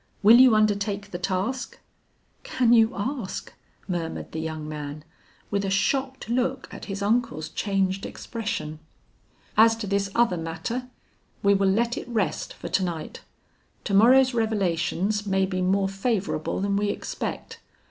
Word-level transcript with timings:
Will 0.23 0.37
you 0.39 0.55
undertake 0.55 1.11
the 1.11 1.19
task?" 1.19 1.77
"Can 2.41 2.73
you 2.73 2.91
ask?" 2.95 3.53
murmured 3.87 4.31
the 4.31 4.39
young 4.39 4.67
man, 4.67 5.03
with 5.51 5.63
a 5.63 5.69
shocked 5.69 6.27
look 6.27 6.67
at 6.71 6.85
his 6.85 7.03
uncle's 7.03 7.49
changed 7.49 8.03
expression. 8.03 8.79
"As 9.55 9.75
to 9.75 9.85
this 9.85 10.09
other 10.15 10.37
matter, 10.37 10.89
we 11.43 11.53
will 11.53 11.69
let 11.69 11.99
it 11.99 12.09
rest 12.09 12.51
for 12.55 12.67
to 12.67 12.83
night. 12.83 13.21
To 13.83 13.93
morrow's 13.93 14.33
revelations 14.33 15.27
may 15.27 15.45
be 15.45 15.61
more 15.61 15.87
favorable 15.87 16.61
than 16.61 16.77
we 16.77 16.89
expect. 16.89 17.59